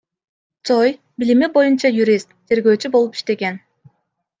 [0.67, 0.89] Цой—
[1.23, 3.67] билими боюнча юрист, тергөөчү болуп иштеген.